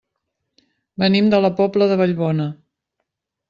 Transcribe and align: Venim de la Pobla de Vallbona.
Venim 1.03 1.29
de 1.35 1.41
la 1.47 1.53
Pobla 1.61 1.91
de 1.93 2.01
Vallbona. 2.03 2.51